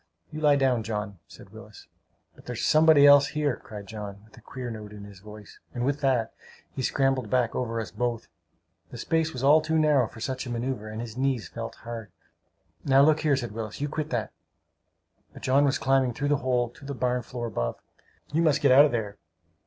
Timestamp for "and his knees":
10.91-11.49